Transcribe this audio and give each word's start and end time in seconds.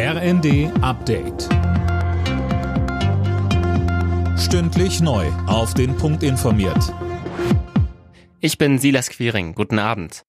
RND 0.00 0.70
Update. 0.80 1.48
Stündlich 4.38 5.00
neu. 5.00 5.26
Auf 5.48 5.74
den 5.74 5.96
Punkt 5.96 6.22
informiert. 6.22 6.94
Ich 8.38 8.58
bin 8.58 8.78
Silas 8.78 9.10
Quiring. 9.10 9.56
Guten 9.56 9.80
Abend. 9.80 10.22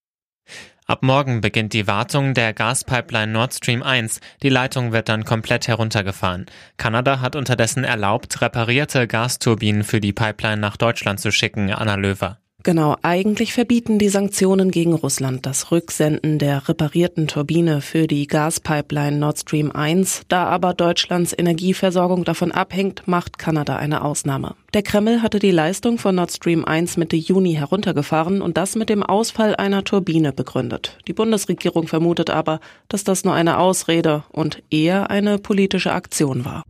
Ab 0.87 1.03
morgen 1.03 1.41
beginnt 1.41 1.73
die 1.73 1.85
Wartung 1.85 2.33
der 2.33 2.53
Gaspipeline 2.53 3.31
Nord 3.31 3.53
Stream 3.53 3.83
1. 3.83 4.21
Die 4.41 4.49
Leitung 4.49 4.91
wird 4.91 5.07
dann 5.07 5.23
komplett 5.23 5.67
heruntergefahren. 5.67 6.47
Kanada 6.77 7.19
hat 7.19 7.35
unterdessen 7.35 7.83
erlaubt, 7.83 8.41
reparierte 8.41 9.05
Gasturbinen 9.05 9.83
für 9.83 10.01
die 10.01 10.13
Pipeline 10.13 10.59
nach 10.59 10.77
Deutschland 10.77 11.19
zu 11.19 11.31
schicken, 11.31 11.71
Anna 11.71 11.93
Löwer. 11.93 12.39
Genau, 12.63 12.97
eigentlich 13.03 13.53
verbieten 13.53 13.99
die 13.99 14.09
Sanktionen 14.09 14.69
gegen 14.69 14.93
Russland 14.93 15.45
das 15.45 15.71
Rücksenden 15.71 16.39
der 16.39 16.67
reparierten 16.67 17.27
Turbine 17.27 17.79
für 17.79 18.05
die 18.05 18.27
Gaspipeline 18.27 19.17
Nord 19.17 19.39
Stream 19.39 19.71
1. 19.71 20.23
Da 20.27 20.43
aber 20.43 20.73
Deutschlands 20.73 21.33
Energieversorgung 21.37 22.25
davon 22.25 22.51
abhängt, 22.51 23.03
macht 23.07 23.37
Kanada 23.37 23.77
eine 23.77 24.03
Ausnahme. 24.03 24.55
Der 24.73 24.83
Kreml 24.83 25.21
hatte 25.21 25.39
die 25.39 25.51
Leistung 25.51 25.97
von 25.97 26.15
Nord 26.15 26.33
Stream 26.33 26.65
1 26.65 26.97
Mitte 26.97 27.15
Juni 27.15 27.53
heruntergefahren 27.53 28.41
und 28.41 28.57
das 28.57 28.75
mit 28.75 28.89
dem 28.89 29.03
Ausfall 29.03 29.55
einer 29.55 29.85
Turbine 29.85 30.33
begründet. 30.33 30.97
Die 31.07 31.13
Bundesregierung 31.13 31.87
vermutet 31.87 32.29
aber, 32.29 32.59
dass 32.89 33.05
das 33.05 33.23
nur 33.23 33.33
eine 33.33 33.57
Ausrede 33.57 34.25
und 34.33 34.61
eher 34.69 35.09
eine 35.09 35.39
politische 35.39 35.93
Aktion 35.93 36.43
war. 36.43 36.63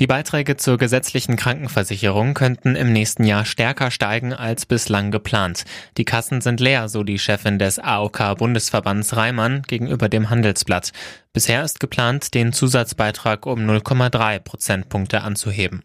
Die 0.00 0.06
Beiträge 0.06 0.56
zur 0.56 0.78
gesetzlichen 0.78 1.36
Krankenversicherung 1.36 2.32
könnten 2.32 2.74
im 2.74 2.90
nächsten 2.90 3.22
Jahr 3.24 3.44
stärker 3.44 3.90
steigen 3.90 4.32
als 4.32 4.64
bislang 4.64 5.10
geplant. 5.10 5.66
Die 5.98 6.06
Kassen 6.06 6.40
sind 6.40 6.58
leer, 6.58 6.88
so 6.88 7.04
die 7.04 7.18
Chefin 7.18 7.58
des 7.58 7.78
AOK-Bundesverbands 7.78 9.14
Reimann 9.14 9.60
gegenüber 9.68 10.08
dem 10.08 10.30
Handelsblatt. 10.30 10.92
Bisher 11.34 11.62
ist 11.62 11.80
geplant, 11.80 12.32
den 12.32 12.54
Zusatzbeitrag 12.54 13.44
um 13.44 13.60
0,3 13.60 14.38
Prozentpunkte 14.38 15.20
anzuheben. 15.20 15.82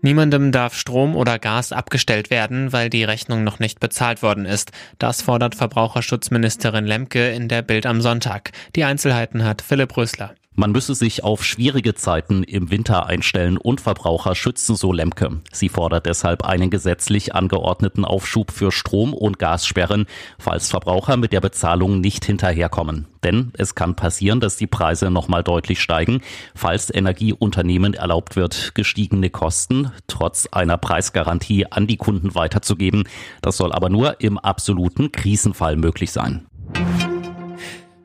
Niemandem 0.00 0.50
darf 0.50 0.74
Strom 0.74 1.16
oder 1.16 1.38
Gas 1.38 1.72
abgestellt 1.72 2.30
werden, 2.30 2.72
weil 2.72 2.88
die 2.88 3.04
Rechnung 3.04 3.44
noch 3.44 3.58
nicht 3.58 3.78
bezahlt 3.78 4.22
worden 4.22 4.46
ist. 4.46 4.72
Das 4.98 5.20
fordert 5.20 5.54
Verbraucherschutzministerin 5.54 6.86
Lemke 6.86 7.28
in 7.28 7.48
der 7.48 7.60
Bild 7.60 7.84
am 7.84 8.00
Sonntag. 8.00 8.52
Die 8.74 8.84
Einzelheiten 8.84 9.44
hat 9.44 9.60
Philipp 9.60 9.94
Rösler. 9.98 10.34
Man 10.58 10.72
müsse 10.72 10.96
sich 10.96 11.22
auf 11.22 11.44
schwierige 11.44 11.94
Zeiten 11.94 12.42
im 12.42 12.68
Winter 12.72 13.06
einstellen 13.06 13.58
und 13.58 13.80
Verbraucher 13.80 14.34
schützen, 14.34 14.74
so 14.74 14.92
Lemke. 14.92 15.40
Sie 15.52 15.68
fordert 15.68 16.06
deshalb 16.06 16.44
einen 16.44 16.68
gesetzlich 16.68 17.32
angeordneten 17.32 18.04
Aufschub 18.04 18.50
für 18.50 18.72
Strom- 18.72 19.14
und 19.14 19.38
Gassperren, 19.38 20.06
falls 20.36 20.68
Verbraucher 20.68 21.16
mit 21.16 21.32
der 21.32 21.40
Bezahlung 21.40 22.00
nicht 22.00 22.24
hinterherkommen. 22.24 23.06
Denn 23.22 23.52
es 23.56 23.76
kann 23.76 23.94
passieren, 23.94 24.40
dass 24.40 24.56
die 24.56 24.66
Preise 24.66 25.12
nochmal 25.12 25.44
deutlich 25.44 25.80
steigen, 25.80 26.22
falls 26.56 26.92
Energieunternehmen 26.92 27.94
erlaubt 27.94 28.34
wird, 28.34 28.74
gestiegene 28.74 29.30
Kosten 29.30 29.92
trotz 30.08 30.48
einer 30.50 30.76
Preisgarantie 30.76 31.66
an 31.70 31.86
die 31.86 31.98
Kunden 31.98 32.34
weiterzugeben. 32.34 33.04
Das 33.42 33.58
soll 33.58 33.72
aber 33.72 33.90
nur 33.90 34.20
im 34.20 34.38
absoluten 34.38 35.12
Krisenfall 35.12 35.76
möglich 35.76 36.10
sein. 36.10 36.47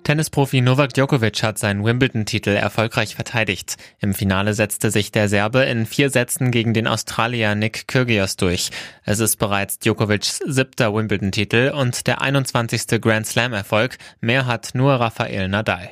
Tennisprofi 0.04 0.62
Novak 0.62 0.94
Djokovic 0.94 1.42
hat 1.44 1.58
seinen 1.58 1.84
Wimbledon-Titel 1.86 2.50
erfolgreich 2.50 3.16
verteidigt. 3.16 3.78
Im 4.00 4.14
Finale 4.14 4.54
setzte 4.54 4.92
sich 4.92 5.12
der 5.12 5.30
Serbe 5.30 5.64
in 5.64 5.86
vier 5.86 6.10
Sätzen 6.10 6.52
gegen 6.52 6.74
den 6.74 6.88
Australier 6.88 7.56
Nick 7.56 7.88
Kyrgios 7.88 8.36
durch. 8.36 8.70
Es 9.06 9.20
ist 9.20 9.38
bereits 9.38 9.80
Djokovics 9.80 10.40
siebter 10.46 10.94
Wimbledon-Titel 10.94 11.72
und 11.76 12.06
der 12.08 12.22
21. 12.22 13.02
Grand 13.02 13.26
Slam-Erfolg. 13.26 13.98
Mehr 14.20 14.46
hat 14.46 14.72
nur 14.74 14.94
Rafael 14.94 15.48
Nadal. 15.48 15.90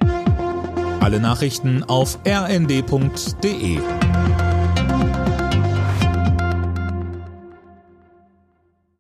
Alle 1.00 1.20
Nachrichten 1.20 1.84
auf 1.84 2.20
rnd.de 2.28 3.80